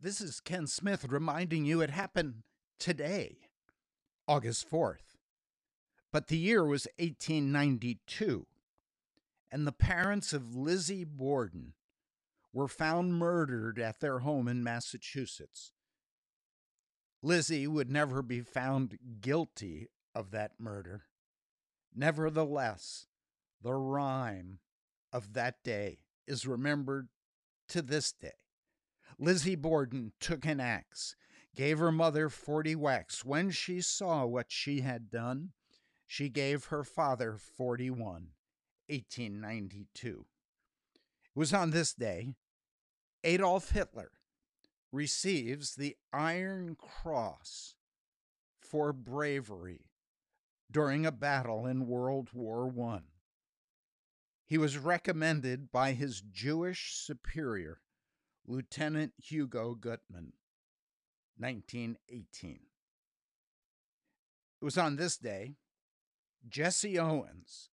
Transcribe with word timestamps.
This 0.00 0.20
is 0.20 0.38
Ken 0.38 0.68
Smith 0.68 1.06
reminding 1.08 1.64
you 1.64 1.80
it 1.80 1.90
happened 1.90 2.44
today, 2.78 3.38
August 4.28 4.70
4th. 4.70 5.16
But 6.12 6.28
the 6.28 6.36
year 6.36 6.64
was 6.64 6.86
1892, 7.00 8.46
and 9.50 9.66
the 9.66 9.72
parents 9.72 10.32
of 10.32 10.54
Lizzie 10.54 11.02
Borden 11.02 11.72
were 12.52 12.68
found 12.68 13.14
murdered 13.14 13.80
at 13.80 13.98
their 13.98 14.20
home 14.20 14.46
in 14.46 14.62
Massachusetts. 14.62 15.72
Lizzie 17.20 17.66
would 17.66 17.90
never 17.90 18.22
be 18.22 18.40
found 18.40 18.98
guilty 19.20 19.88
of 20.14 20.30
that 20.30 20.52
murder. 20.60 21.06
Nevertheless, 21.92 23.08
the 23.60 23.74
rhyme 23.74 24.60
of 25.12 25.32
that 25.32 25.64
day 25.64 25.98
is 26.24 26.46
remembered 26.46 27.08
to 27.70 27.82
this 27.82 28.12
day. 28.12 28.34
Lizzie 29.18 29.56
Borden 29.56 30.12
took 30.20 30.46
an 30.46 30.60
axe, 30.60 31.16
gave 31.56 31.78
her 31.78 31.90
mother 31.90 32.28
40 32.28 32.76
whacks. 32.76 33.24
When 33.24 33.50
she 33.50 33.80
saw 33.80 34.24
what 34.24 34.50
she 34.50 34.80
had 34.80 35.10
done, 35.10 35.50
she 36.06 36.28
gave 36.28 36.66
her 36.66 36.84
father 36.84 37.36
41, 37.36 37.98
1892. 38.88 40.26
It 40.94 41.00
was 41.34 41.52
on 41.52 41.70
this 41.70 41.92
day 41.92 42.34
Adolf 43.24 43.70
Hitler 43.70 44.12
receives 44.92 45.74
the 45.74 45.96
Iron 46.12 46.76
Cross 46.76 47.74
for 48.60 48.92
bravery 48.92 49.90
during 50.70 51.04
a 51.04 51.12
battle 51.12 51.66
in 51.66 51.86
World 51.86 52.30
War 52.32 52.72
I. 52.90 53.00
He 54.46 54.56
was 54.56 54.78
recommended 54.78 55.70
by 55.72 55.92
his 55.92 56.20
Jewish 56.20 56.94
superior, 56.94 57.80
Lieutenant 58.50 59.12
Hugo 59.18 59.74
Gutmann, 59.74 60.32
1918. 61.36 62.60
It 64.60 64.64
was 64.64 64.78
on 64.78 64.96
this 64.96 65.18
day 65.18 65.56
Jesse 66.48 66.98
Owens, 66.98 67.68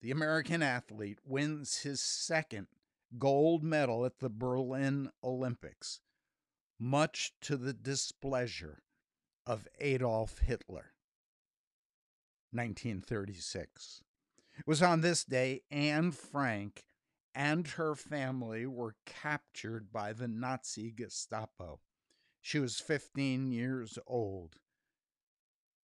the 0.00 0.12
American 0.12 0.62
athlete, 0.62 1.18
wins 1.24 1.78
his 1.78 2.00
second 2.00 2.68
gold 3.18 3.64
medal 3.64 4.06
at 4.06 4.20
the 4.20 4.30
Berlin 4.30 5.10
Olympics, 5.24 5.98
much 6.78 7.32
to 7.40 7.56
the 7.56 7.72
displeasure 7.72 8.84
of 9.44 9.66
Adolf 9.80 10.38
Hitler. 10.38 10.92
1936. 12.52 14.04
It 14.58 14.66
was 14.66 14.80
on 14.80 15.00
this 15.00 15.24
day 15.24 15.62
Anne 15.72 16.12
Frank 16.12 16.84
and 17.34 17.66
her 17.68 17.94
family 17.94 18.66
were 18.66 18.96
captured 19.06 19.92
by 19.92 20.12
the 20.12 20.28
Nazi 20.28 20.90
Gestapo. 20.90 21.80
She 22.40 22.58
was 22.58 22.80
15 22.80 23.52
years 23.52 23.98
old. 24.06 24.56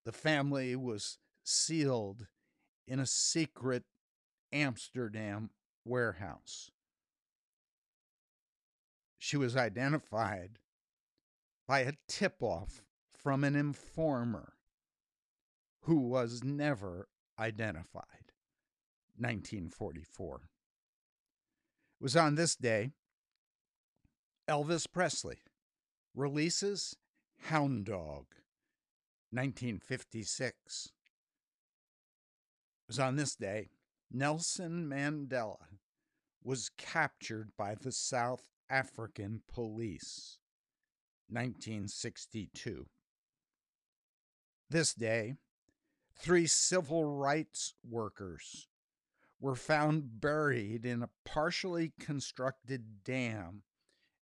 The 0.04 0.12
family 0.12 0.74
was 0.76 1.18
sealed 1.44 2.26
in 2.86 2.98
a 2.98 3.06
secret 3.06 3.84
Amsterdam 4.52 5.50
warehouse. 5.84 6.70
She 9.18 9.36
was 9.36 9.56
identified 9.56 10.58
by 11.66 11.80
a 11.80 11.92
tip 12.08 12.36
off 12.40 12.82
from 13.10 13.44
an 13.44 13.56
informer 13.56 14.54
who 15.82 16.00
was 16.00 16.42
never 16.42 17.08
identified. 17.38 18.32
1944. 19.16 20.48
Was 22.00 22.14
on 22.16 22.36
this 22.36 22.54
day 22.54 22.90
Elvis 24.48 24.86
Presley 24.90 25.38
releases 26.14 26.96
Hound 27.46 27.86
Dog, 27.86 28.26
1956. 29.30 30.86
It 30.86 30.90
was 32.86 32.98
on 33.00 33.16
this 33.16 33.34
day 33.34 33.70
Nelson 34.10 34.88
Mandela 34.88 35.56
was 36.42 36.70
captured 36.78 37.50
by 37.58 37.74
the 37.74 37.92
South 37.92 38.48
African 38.70 39.42
police, 39.52 40.38
1962. 41.28 42.86
This 44.70 44.94
day, 44.94 45.34
three 46.16 46.46
civil 46.46 47.04
rights 47.04 47.74
workers 47.82 48.67
were 49.40 49.54
found 49.54 50.20
buried 50.20 50.84
in 50.84 51.02
a 51.02 51.10
partially 51.24 51.92
constructed 51.98 53.04
dam 53.04 53.62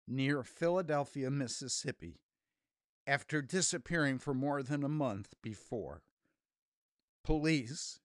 near 0.07 0.43
Philadelphia, 0.43 1.31
Mississippi, 1.31 2.21
after 3.07 3.41
disappearing 3.41 4.19
for 4.19 4.35
more 4.35 4.63
than 4.63 4.83
a 4.83 4.89
month 4.89 5.35
before. 5.43 6.03
Police 7.25 8.01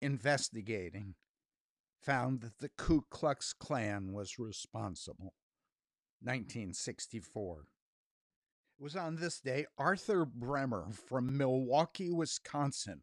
investigating 0.00 1.14
found 2.00 2.40
that 2.40 2.58
the 2.58 2.70
Ku 2.70 3.04
Klux 3.10 3.52
Klan 3.52 4.12
was 4.12 4.38
responsible. 4.38 5.34
1964. 6.20 7.66
It 8.78 8.82
was 8.82 8.96
on 8.96 9.16
this 9.16 9.40
day 9.40 9.66
Arthur 9.78 10.24
Bremer 10.24 10.88
from 10.90 11.36
Milwaukee, 11.36 12.10
Wisconsin 12.10 13.02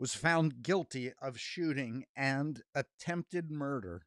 was 0.00 0.14
found 0.14 0.62
guilty 0.62 1.12
of 1.20 1.38
shooting 1.38 2.06
and 2.16 2.62
attempted 2.74 3.50
murder 3.50 4.00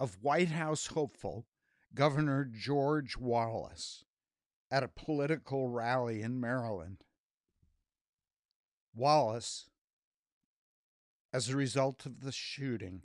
of 0.00 0.18
White 0.20 0.48
House 0.48 0.88
hopeful 0.88 1.46
Governor 1.94 2.44
George 2.44 3.16
Wallace 3.16 4.04
at 4.68 4.82
a 4.82 4.88
political 4.88 5.68
rally 5.68 6.22
in 6.22 6.40
Maryland. 6.40 7.04
Wallace, 8.96 9.70
as 11.32 11.48
a 11.48 11.56
result 11.56 12.04
of 12.04 12.22
the 12.22 12.32
shooting, 12.32 13.02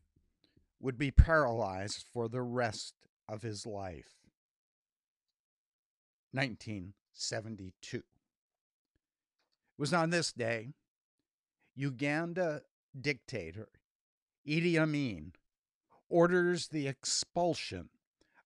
would 0.80 0.98
be 0.98 1.12
paralyzed 1.12 2.04
for 2.12 2.28
the 2.28 2.42
rest 2.42 2.96
of 3.30 3.44
his 3.44 3.68
life. 3.68 4.16
1972. 6.32 7.98
It 7.98 8.04
was 9.78 9.94
on 9.94 10.10
this 10.10 10.34
day 10.34 10.74
Uganda 11.78 12.64
dictator 13.00 13.70
Idi 14.48 14.80
Amin 14.80 15.34
orders 16.10 16.70
the 16.70 16.88
expulsion 16.88 17.90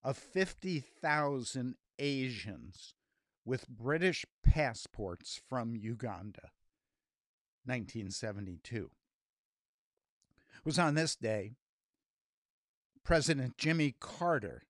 of 0.04 0.18
50,000 0.18 1.76
Asians 1.98 2.94
with 3.44 3.68
British 3.68 4.26
passports 4.44 5.40
from 5.48 5.74
Uganda. 5.74 6.50
1972. 7.64 8.90
It 10.56 10.66
was 10.66 10.78
on 10.78 10.94
this 10.94 11.16
day 11.16 11.52
President 13.04 13.56
Jimmy 13.56 13.94
Carter 13.98 14.64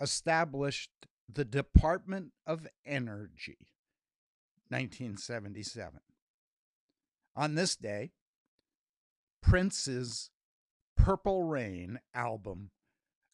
established 0.00 0.90
the 1.32 1.44
Department 1.44 2.32
of 2.46 2.66
Energy. 2.84 3.58
1977. 4.70 6.00
On 7.36 7.54
this 7.54 7.76
day, 7.76 8.12
Prince's 9.42 10.30
Purple 10.96 11.42
Rain 11.42 12.00
album 12.14 12.70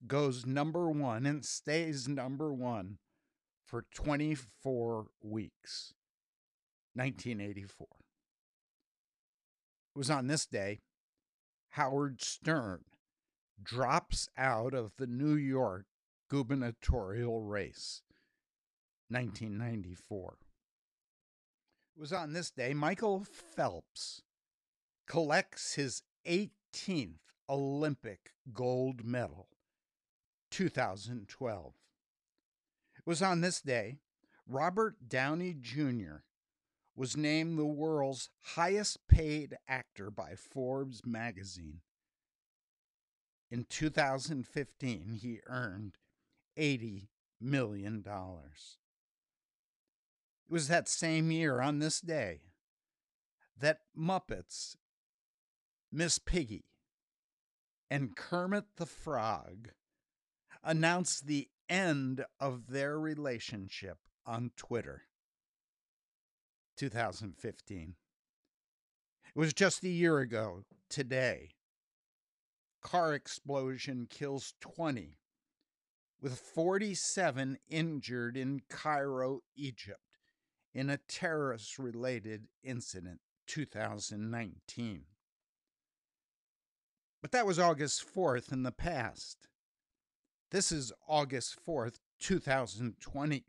goes 0.08 0.44
number 0.44 0.90
one 0.90 1.24
and 1.24 1.44
stays 1.44 2.08
number 2.08 2.52
one 2.52 2.98
for 3.64 3.84
24 3.94 5.06
weeks. 5.22 5.94
1984. 6.94 7.86
It 9.94 9.98
was 9.98 10.10
on 10.10 10.26
this 10.26 10.46
day 10.46 10.80
Howard 11.70 12.20
Stern 12.20 12.84
drops 13.62 14.28
out 14.36 14.74
of 14.74 14.92
the 14.98 15.06
New 15.06 15.34
York 15.34 15.86
gubernatorial 16.28 17.40
race. 17.40 18.02
1994. 19.08 20.38
It 21.94 22.00
was 22.00 22.12
on 22.12 22.32
this 22.32 22.50
day 22.50 22.72
Michael 22.72 23.24
Phelps 23.24 24.22
collects 25.06 25.74
his 25.74 26.02
18th 26.26 27.18
Olympic 27.50 28.32
gold 28.52 29.04
medal, 29.04 29.48
2012. 30.50 31.74
It 32.96 33.06
was 33.06 33.20
on 33.20 33.42
this 33.42 33.60
day 33.60 33.98
Robert 34.46 35.08
Downey 35.08 35.54
Jr. 35.60 36.22
was 36.96 37.16
named 37.16 37.58
the 37.58 37.66
world's 37.66 38.30
highest 38.40 39.06
paid 39.06 39.56
actor 39.68 40.10
by 40.10 40.34
Forbes 40.34 41.02
magazine. 41.04 41.82
In 43.50 43.64
2015, 43.68 45.18
he 45.20 45.40
earned 45.46 45.98
$80 46.56 47.08
million. 47.38 48.02
It 50.52 50.60
was 50.60 50.68
that 50.68 50.86
same 50.86 51.30
year 51.30 51.62
on 51.62 51.78
this 51.78 51.98
day 51.98 52.40
that 53.58 53.78
Muppets, 53.98 54.76
Miss 55.90 56.18
Piggy, 56.18 56.66
and 57.90 58.14
Kermit 58.14 58.64
the 58.76 58.84
Frog 58.84 59.70
announced 60.62 61.26
the 61.26 61.48
end 61.70 62.26
of 62.38 62.66
their 62.66 63.00
relationship 63.00 63.96
on 64.26 64.50
Twitter. 64.54 65.04
2015. 66.76 67.94
It 69.34 69.38
was 69.38 69.54
just 69.54 69.82
a 69.84 69.88
year 69.88 70.18
ago 70.18 70.64
today. 70.90 71.52
Car 72.82 73.14
explosion 73.14 74.06
kills 74.06 74.52
20, 74.60 75.16
with 76.20 76.38
47 76.38 77.56
injured 77.70 78.36
in 78.36 78.60
Cairo, 78.68 79.40
Egypt, 79.56 80.11
in 80.74 80.88
a 80.90 80.96
terrorist 80.96 81.78
related 81.78 82.48
incident 82.62 83.20
2019. 83.46 85.02
But 87.20 87.32
that 87.32 87.46
was 87.46 87.58
August 87.58 88.04
4th 88.14 88.52
in 88.52 88.62
the 88.62 88.72
past. 88.72 89.48
This 90.50 90.72
is 90.72 90.92
August 91.06 91.56
4th, 91.66 91.96
2020. 92.18 93.44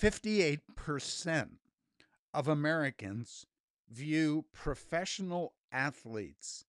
58% 0.00 1.48
of 2.34 2.48
Americans 2.48 3.46
view 3.90 4.44
professional 4.52 5.54
athletes 5.70 6.64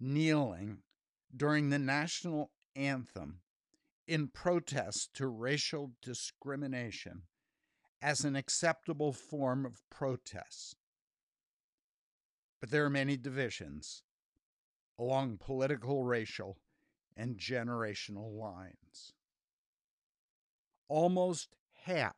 kneeling 0.00 0.78
during 1.34 1.70
the 1.70 1.78
national 1.78 2.50
anthem 2.74 3.40
in 4.06 4.28
protest 4.28 5.12
to 5.14 5.26
racial 5.26 5.92
discrimination 6.02 7.22
as 8.02 8.24
an 8.24 8.36
acceptable 8.36 9.12
form 9.12 9.64
of 9.64 9.82
protest. 9.90 10.76
But 12.60 12.70
there 12.70 12.84
are 12.84 12.90
many 12.90 13.16
divisions 13.16 14.02
along 14.98 15.38
political, 15.38 16.04
racial, 16.04 16.58
and 17.16 17.36
generational 17.38 18.36
lines. 18.38 19.12
Almost 20.88 21.56
half 21.84 22.16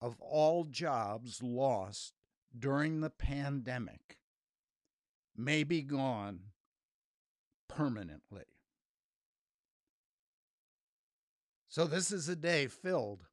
of 0.00 0.16
all 0.20 0.64
jobs 0.64 1.42
lost 1.42 2.12
during 2.56 3.00
the 3.00 3.10
pandemic 3.10 4.18
may 5.36 5.64
be 5.64 5.82
gone 5.82 6.40
permanently. 7.68 8.44
So, 11.68 11.86
this 11.86 12.10
is 12.10 12.28
a 12.28 12.36
day 12.36 12.68
filled 12.68 13.24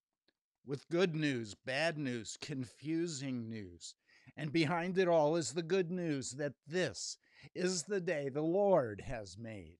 with 0.65 0.89
good 0.89 1.15
news, 1.15 1.55
bad 1.55 1.97
news, 1.97 2.37
confusing 2.39 3.49
news. 3.49 3.95
And 4.35 4.51
behind 4.51 4.97
it 4.97 5.07
all 5.07 5.35
is 5.35 5.51
the 5.51 5.63
good 5.63 5.91
news 5.91 6.31
that 6.31 6.53
this 6.67 7.17
is 7.53 7.83
the 7.83 8.01
day 8.01 8.29
the 8.29 8.41
Lord 8.41 9.01
has 9.01 9.37
made. 9.37 9.77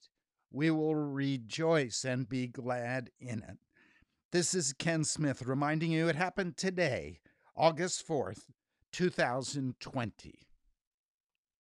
We 0.52 0.70
will 0.70 0.96
rejoice 0.96 2.06
and 2.06 2.30
be 2.30 2.48
glad 2.48 3.10
in 3.20 3.40
it. 3.40 3.58
This 4.32 4.54
is 4.54 4.74
Ken 4.74 5.04
Smith 5.04 5.44
reminding 5.44 5.92
you 5.92 6.08
it 6.08 6.16
happened 6.16 6.58
today, 6.58 7.20
August 7.56 8.08
4th, 8.08 8.46
2020. 8.92 10.53